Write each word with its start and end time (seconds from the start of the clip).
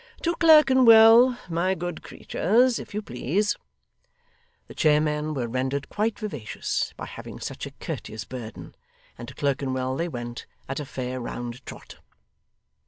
To 0.23 0.33
Clerkenwell, 0.37 1.37
my 1.47 1.75
good 1.75 2.01
creatures, 2.01 2.79
if 2.79 2.91
you 2.95 3.03
please!' 3.03 3.55
The 4.65 4.73
chairmen 4.73 5.35
were 5.35 5.47
rendered 5.47 5.89
quite 5.89 6.17
vivacious 6.17 6.91
by 6.97 7.05
having 7.05 7.39
such 7.39 7.67
a 7.67 7.71
courteous 7.79 8.25
burden, 8.25 8.73
and 9.15 9.27
to 9.27 9.35
Clerkenwell 9.35 9.95
they 9.97 10.07
went 10.07 10.47
at 10.67 10.79
a 10.79 10.85
fair 10.85 11.19
round 11.21 11.63
trot. 11.67 11.99